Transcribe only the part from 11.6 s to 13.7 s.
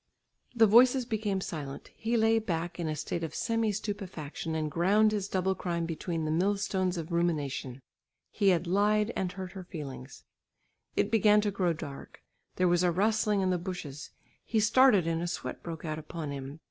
dark. There was a rustling in the